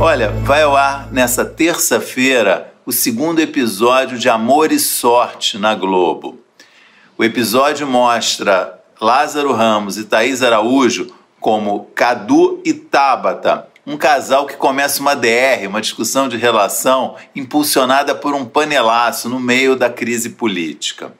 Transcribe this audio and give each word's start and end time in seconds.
Olha, 0.00 0.30
vai 0.44 0.62
ao 0.62 0.76
ar 0.76 1.08
nessa 1.10 1.44
terça-feira 1.44 2.72
o 2.86 2.92
segundo 2.92 3.40
episódio 3.40 4.16
de 4.16 4.28
Amor 4.28 4.70
e 4.70 4.78
Sorte 4.78 5.58
na 5.58 5.74
Globo. 5.74 6.38
O 7.18 7.24
episódio 7.24 7.84
mostra 7.84 8.78
Lázaro 9.00 9.52
Ramos 9.52 9.98
e 9.98 10.04
Thaís 10.04 10.40
Araújo 10.40 11.12
como 11.40 11.90
Cadu 11.96 12.62
e 12.64 12.72
Tabata, 12.72 13.66
um 13.84 13.96
casal 13.96 14.46
que 14.46 14.54
começa 14.54 15.00
uma 15.00 15.16
DR, 15.16 15.66
uma 15.66 15.80
discussão 15.80 16.28
de 16.28 16.36
relação 16.36 17.16
impulsionada 17.34 18.14
por 18.14 18.34
um 18.34 18.44
panelaço 18.44 19.28
no 19.28 19.40
meio 19.40 19.74
da 19.74 19.90
crise 19.90 20.30
política. 20.30 21.12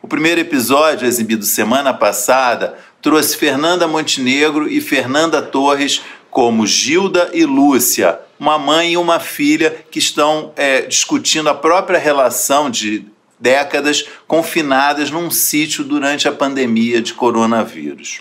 O 0.00 0.08
primeiro 0.08 0.40
episódio, 0.40 1.06
exibido 1.06 1.44
semana 1.44 1.92
passada, 1.92 2.78
trouxe 3.02 3.36
Fernanda 3.36 3.86
Montenegro 3.86 4.68
e 4.68 4.80
Fernanda 4.80 5.42
Torres 5.42 6.02
como 6.36 6.66
Gilda 6.66 7.30
e 7.32 7.46
Lúcia, 7.46 8.20
uma 8.38 8.58
mãe 8.58 8.92
e 8.92 8.96
uma 8.98 9.18
filha 9.18 9.86
que 9.90 9.98
estão 9.98 10.52
é, 10.54 10.82
discutindo 10.82 11.48
a 11.48 11.54
própria 11.54 11.98
relação 11.98 12.68
de 12.68 13.06
décadas 13.40 14.04
confinadas 14.26 15.10
num 15.10 15.30
sítio 15.30 15.82
durante 15.82 16.28
a 16.28 16.32
pandemia 16.32 17.00
de 17.00 17.14
coronavírus. 17.14 18.20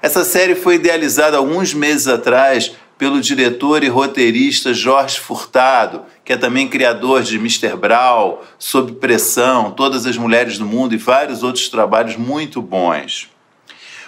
Essa 0.00 0.22
série 0.22 0.54
foi 0.54 0.76
idealizada 0.76 1.36
alguns 1.36 1.74
meses 1.74 2.06
atrás 2.06 2.76
pelo 2.96 3.20
diretor 3.20 3.82
e 3.82 3.88
roteirista 3.88 4.72
Jorge 4.72 5.18
Furtado, 5.18 6.04
que 6.24 6.34
é 6.34 6.36
também 6.36 6.68
criador 6.68 7.24
de 7.24 7.38
Mr. 7.38 7.74
Brown, 7.74 8.38
Sob 8.56 8.92
Pressão, 8.92 9.72
Todas 9.72 10.06
as 10.06 10.16
Mulheres 10.16 10.58
do 10.58 10.64
Mundo 10.64 10.94
e 10.94 10.96
vários 10.96 11.42
outros 11.42 11.68
trabalhos 11.68 12.16
muito 12.16 12.62
bons. 12.62 13.28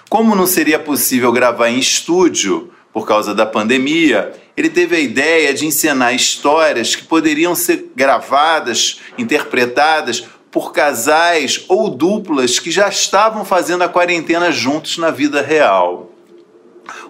Como 0.08 0.36
não 0.36 0.46
seria 0.46 0.78
possível 0.78 1.32
gravar 1.32 1.68
em 1.68 1.80
estúdio, 1.80 2.72
por 2.92 3.06
causa 3.06 3.34
da 3.34 3.46
pandemia, 3.46 4.32
ele 4.56 4.68
teve 4.68 4.96
a 4.96 5.00
ideia 5.00 5.54
de 5.54 5.66
encenar 5.66 6.14
histórias 6.14 6.96
que 6.96 7.04
poderiam 7.04 7.54
ser 7.54 7.92
gravadas, 7.94 9.00
interpretadas 9.16 10.24
por 10.50 10.72
casais 10.72 11.64
ou 11.68 11.88
duplas 11.88 12.58
que 12.58 12.70
já 12.70 12.88
estavam 12.88 13.44
fazendo 13.44 13.82
a 13.82 13.88
quarentena 13.88 14.50
juntos 14.50 14.98
na 14.98 15.10
vida 15.10 15.40
real. 15.40 16.10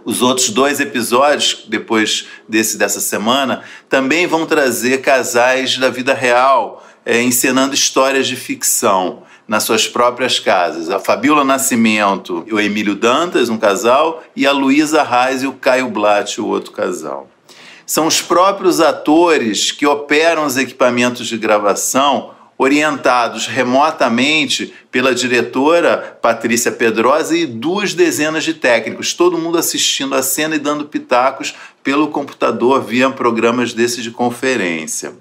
Os 0.05 0.20
outros 0.20 0.50
dois 0.50 0.81
episódios, 0.81 1.64
depois 1.67 2.27
desse 2.47 2.77
dessa 2.77 3.00
semana, 3.00 3.62
também 3.89 4.27
vão 4.27 4.44
trazer 4.44 5.00
casais 5.00 5.78
da 5.78 5.89
vida 5.89 6.12
real, 6.12 6.87
é, 7.05 7.22
encenando 7.22 7.75
histórias 7.75 8.27
de 8.27 8.37
ficção 8.37 9.22
nas 9.51 9.65
suas 9.65 9.89
próprias 9.89 10.39
casas. 10.39 10.91
A 10.91 11.01
Fabiola 11.01 11.43
Nascimento 11.43 12.45
e 12.47 12.55
o 12.55 12.61
Emílio 12.61 12.95
Dantas, 12.95 13.48
um 13.48 13.59
casal, 13.59 14.23
e 14.37 14.47
a 14.47 14.53
Luísa 14.53 15.03
Reis 15.03 15.43
e 15.43 15.47
o 15.48 15.55
Caio 15.55 15.89
Blatt, 15.89 16.41
o 16.41 16.47
outro 16.47 16.70
casal. 16.70 17.29
São 17.84 18.06
os 18.06 18.23
próprios 18.23 18.81
atores 18.81 19.73
que 19.73 19.84
operam 19.84 20.47
os 20.47 20.56
equipamentos 20.56 21.27
de 21.27 21.37
gravação 21.37 22.31
orientados 22.56 23.48
remotamente 23.48 24.73
pela 24.89 25.12
diretora 25.12 26.17
Patrícia 26.23 26.71
Pedrosa 26.71 27.37
e 27.37 27.45
duas 27.45 27.93
dezenas 27.93 28.45
de 28.45 28.55
técnicos, 28.55 29.15
todo 29.15 29.37
mundo 29.37 29.59
assistindo 29.59 30.15
a 30.15 30.23
cena 30.23 30.55
e 30.55 30.61
dando 30.61 30.84
pitacos 30.84 31.56
pelo 31.83 32.06
computador 32.06 32.84
via 32.84 33.11
programas 33.11 33.73
desses 33.73 34.05
de 34.05 34.12
conferência. 34.12 35.12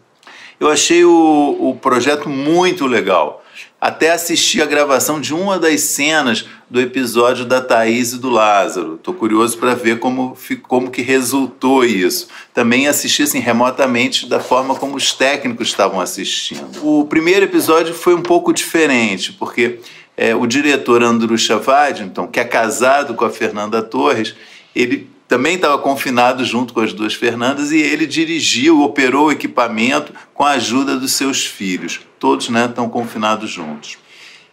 Eu 0.60 0.70
achei 0.70 1.04
o, 1.04 1.58
o 1.60 1.76
projeto 1.82 2.30
muito 2.30 2.86
legal 2.86 3.39
até 3.80 4.12
assistir 4.12 4.62
a 4.62 4.66
gravação 4.66 5.22
de 5.22 5.34
uma 5.34 5.58
das 5.58 5.82
cenas 5.82 6.46
do 6.70 6.82
episódio 6.82 7.46
da 7.46 7.62
Thaís 7.62 8.14
e 8.14 8.18
do 8.18 8.30
Lázaro. 8.30 8.96
Estou 8.96 9.14
curioso 9.14 9.58
para 9.58 9.74
ver 9.74 10.00
como, 10.00 10.38
como 10.68 10.92
que 10.92 11.02
resultou 11.02 11.86
isso. 11.86 12.28
Também 12.54 12.88
assisti 12.88 13.24
assim, 13.24 13.40
remotamente 13.40 14.28
da 14.28 14.40
forma 14.40 14.76
como 14.76 14.96
os 14.96 15.14
técnicos 15.14 15.70
estavam 15.70 16.02
assistindo. 16.02 16.86
O 16.86 17.06
primeiro 17.06 17.46
episódio 17.46 17.94
foi 17.94 18.14
um 18.14 18.22
pouco 18.22 18.54
diferente, 18.54 19.32
porque 19.34 19.80
é, 20.18 20.36
o 20.36 20.46
diretor 20.46 21.02
Andrew 21.02 21.38
Waddington, 21.38 22.28
que 22.28 22.40
é 22.40 22.44
casado 22.44 23.14
com 23.14 23.24
a 23.24 23.30
Fernanda 23.30 23.82
Torres, 23.82 24.36
ele 24.76 25.10
também 25.30 25.56
estava 25.56 25.78
confinado 25.78 26.44
junto 26.44 26.74
com 26.74 26.82
as 26.82 26.92
duas 26.92 27.14
Fernandas 27.14 27.72
e 27.72 27.78
ele 27.78 28.08
dirigiu, 28.08 28.82
operou 28.82 29.28
o 29.28 29.32
equipamento 29.32 30.12
com 30.34 30.44
a 30.44 30.54
ajuda 30.54 30.98
dos 30.98 31.14
seus 31.14 31.46
filhos. 31.46 32.02
Todos 32.18 32.50
né, 32.50 32.66
estão 32.66 32.90
confinados 32.90 33.52
juntos. 33.52 34.00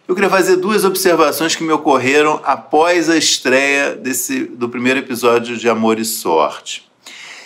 Eu 0.07 0.13
queria 0.13 0.29
fazer 0.29 0.57
duas 0.57 0.85
observações 0.85 1.55
que 1.55 1.63
me 1.63 1.73
ocorreram 1.73 2.39
após 2.45 3.09
a 3.09 3.17
estreia 3.17 3.95
desse, 3.95 4.43
do 4.43 4.69
primeiro 4.69 4.99
episódio 4.99 5.57
de 5.57 5.67
Amor 5.67 5.97
e 5.97 6.05
Sorte. 6.05 6.87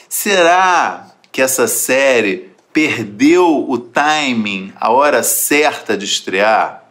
Será 0.09 1.07
que 1.31 1.41
essa 1.41 1.69
série 1.69 2.51
perdeu 2.73 3.65
o 3.67 3.77
timing, 3.77 4.73
a 4.77 4.91
hora 4.91 5.23
certa 5.23 5.97
de 5.97 6.03
estrear? 6.03 6.83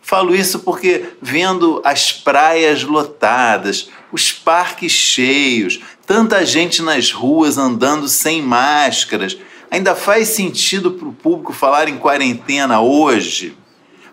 Falo 0.00 0.32
isso 0.32 0.60
porque 0.60 1.06
vendo 1.20 1.82
as 1.84 2.12
praias 2.12 2.84
lotadas, 2.84 3.90
os 4.12 4.32
parques 4.32 4.92
cheios, 4.92 5.80
tanta 6.06 6.44
gente 6.44 6.82
nas 6.82 7.12
ruas 7.12 7.58
andando 7.58 8.08
sem 8.08 8.40
máscaras. 8.42 9.36
Ainda 9.70 9.94
faz 9.94 10.28
sentido 10.28 10.92
para 10.92 11.08
o 11.08 11.12
público 11.12 11.52
falar 11.52 11.88
em 11.88 11.98
quarentena 11.98 12.80
hoje? 12.80 13.56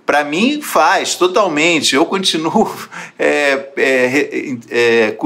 Para 0.06 0.24
mim, 0.24 0.62
faz, 0.62 1.16
totalmente. 1.16 1.96
Eu 1.96 2.06
continuo 2.06 2.70
é, 3.18 3.70
é, 3.78 4.58
é, 4.70 5.18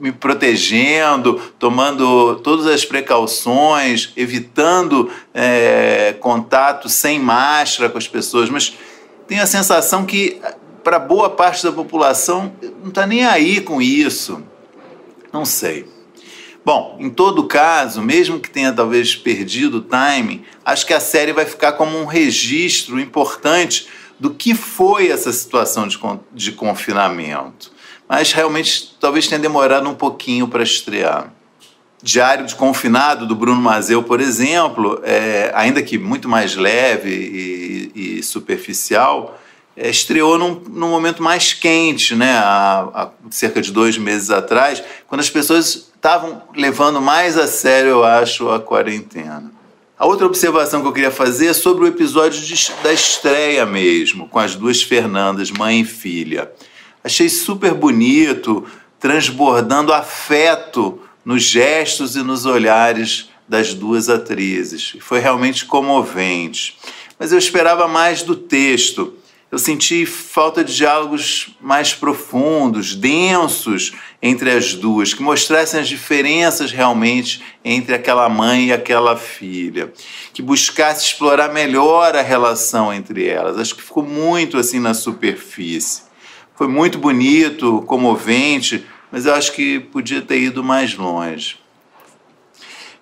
me 0.00 0.10
protegendo, 0.10 1.40
tomando 1.58 2.36
todas 2.36 2.66
as 2.66 2.84
precauções, 2.84 4.12
evitando 4.16 5.10
é, 5.34 6.14
contato 6.18 6.88
sem 6.88 7.18
máscara 7.18 7.90
com 7.90 7.98
as 7.98 8.08
pessoas, 8.08 8.48
mas 8.48 8.76
tenho 9.28 9.42
a 9.42 9.46
sensação 9.46 10.04
que 10.04 10.40
para 10.82 10.98
boa 10.98 11.30
parte 11.30 11.62
da 11.64 11.72
população 11.72 12.52
não 12.80 12.88
está 12.88 13.06
nem 13.06 13.24
aí 13.24 13.60
com 13.60 13.80
isso. 13.80 14.42
Não 15.32 15.44
sei. 15.44 15.86
Bom, 16.64 16.96
em 17.00 17.10
todo 17.10 17.48
caso, 17.48 18.00
mesmo 18.00 18.38
que 18.38 18.48
tenha 18.48 18.72
talvez 18.72 19.16
perdido 19.16 19.78
o 19.78 19.82
timing, 19.82 20.44
acho 20.64 20.86
que 20.86 20.94
a 20.94 21.00
série 21.00 21.32
vai 21.32 21.44
ficar 21.44 21.72
como 21.72 21.98
um 21.98 22.04
registro 22.04 23.00
importante 23.00 23.88
do 24.18 24.30
que 24.30 24.54
foi 24.54 25.08
essa 25.08 25.32
situação 25.32 25.88
de, 25.88 25.98
de 26.32 26.52
confinamento. 26.52 27.72
Mas 28.08 28.32
realmente 28.32 28.96
talvez 29.00 29.26
tenha 29.26 29.40
demorado 29.40 29.88
um 29.88 29.94
pouquinho 29.94 30.46
para 30.46 30.62
estrear. 30.62 31.32
Diário 32.00 32.46
de 32.46 32.54
Confinado, 32.54 33.26
do 33.26 33.34
Bruno 33.34 33.60
Mazeu, 33.60 34.02
por 34.02 34.20
exemplo, 34.20 35.00
é, 35.04 35.50
ainda 35.54 35.82
que 35.82 35.98
muito 35.98 36.28
mais 36.28 36.56
leve 36.56 37.10
e, 37.94 38.18
e 38.18 38.22
superficial, 38.22 39.38
estreou 39.76 40.38
num, 40.38 40.60
num, 40.68 40.88
momento 40.88 41.22
mais 41.22 41.52
quente, 41.52 42.14
né? 42.14 42.32
Há, 42.32 42.88
há, 42.94 43.10
cerca 43.30 43.60
de 43.60 43.72
dois 43.72 43.96
meses 43.96 44.30
atrás, 44.30 44.82
quando 45.06 45.20
as 45.20 45.30
pessoas 45.30 45.90
estavam 45.94 46.42
levando 46.54 47.00
mais 47.00 47.38
a 47.38 47.46
sério, 47.46 47.90
eu 47.90 48.04
acho, 48.04 48.48
a 48.50 48.60
quarentena. 48.60 49.50
A 49.98 50.06
outra 50.06 50.26
observação 50.26 50.82
que 50.82 50.88
eu 50.88 50.92
queria 50.92 51.12
fazer 51.12 51.46
é 51.46 51.52
sobre 51.52 51.84
o 51.84 51.86
episódio 51.86 52.40
de, 52.40 52.72
da 52.82 52.92
estreia 52.92 53.64
mesmo, 53.64 54.28
com 54.28 54.38
as 54.38 54.56
duas 54.56 54.82
Fernandas, 54.82 55.50
mãe 55.50 55.82
e 55.82 55.84
filha. 55.84 56.50
Achei 57.04 57.28
super 57.28 57.72
bonito, 57.72 58.64
transbordando 58.98 59.92
afeto 59.92 61.00
nos 61.24 61.44
gestos 61.44 62.16
e 62.16 62.22
nos 62.22 62.46
olhares 62.46 63.30
das 63.48 63.74
duas 63.74 64.08
atrizes. 64.08 64.96
Foi 65.00 65.20
realmente 65.20 65.66
comovente. 65.66 66.78
Mas 67.18 67.30
eu 67.30 67.38
esperava 67.38 67.86
mais 67.86 68.22
do 68.22 68.34
texto. 68.34 69.14
Eu 69.52 69.58
senti 69.58 70.06
falta 70.06 70.64
de 70.64 70.74
diálogos 70.74 71.54
mais 71.60 71.92
profundos, 71.92 72.94
densos 72.94 73.92
entre 74.22 74.50
as 74.50 74.72
duas, 74.72 75.12
que 75.12 75.22
mostrassem 75.22 75.78
as 75.78 75.88
diferenças 75.88 76.72
realmente 76.72 77.42
entre 77.62 77.94
aquela 77.94 78.30
mãe 78.30 78.68
e 78.68 78.72
aquela 78.72 79.14
filha, 79.14 79.92
que 80.32 80.40
buscasse 80.40 81.04
explorar 81.04 81.52
melhor 81.52 82.16
a 82.16 82.22
relação 82.22 82.90
entre 82.94 83.28
elas. 83.28 83.58
Acho 83.58 83.74
que 83.74 83.82
ficou 83.82 84.02
muito 84.02 84.56
assim 84.56 84.80
na 84.80 84.94
superfície. 84.94 86.04
Foi 86.54 86.66
muito 86.66 86.96
bonito, 86.96 87.82
comovente, 87.82 88.86
mas 89.10 89.26
eu 89.26 89.34
acho 89.34 89.52
que 89.52 89.80
podia 89.80 90.22
ter 90.22 90.40
ido 90.40 90.64
mais 90.64 90.96
longe. 90.96 91.58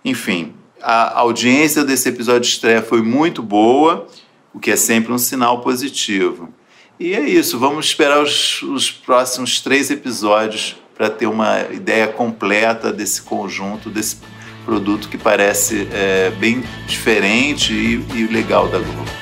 Enfim, 0.04 0.52
a 0.82 1.20
audiência 1.20 1.84
desse 1.84 2.08
episódio 2.08 2.40
de 2.40 2.48
estreia 2.48 2.82
foi 2.82 3.02
muito 3.02 3.40
boa, 3.40 4.08
o 4.52 4.58
que 4.58 4.70
é 4.70 4.76
sempre 4.76 5.12
um 5.12 5.18
sinal 5.18 5.60
positivo. 5.60 6.48
E 6.98 7.14
é 7.14 7.20
isso, 7.20 7.58
vamos 7.58 7.86
esperar 7.86 8.22
os, 8.22 8.62
os 8.62 8.90
próximos 8.90 9.60
três 9.60 9.90
episódios 9.90 10.76
para 10.94 11.08
ter 11.08 11.26
uma 11.26 11.62
ideia 11.72 12.06
completa 12.08 12.92
desse 12.92 13.22
conjunto, 13.22 13.88
desse 13.88 14.18
produto 14.66 15.08
que 15.08 15.16
parece 15.16 15.88
é, 15.92 16.30
bem 16.38 16.62
diferente 16.86 17.72
e, 17.72 18.04
e 18.14 18.26
legal 18.26 18.68
da 18.68 18.78
Globo. 18.78 19.19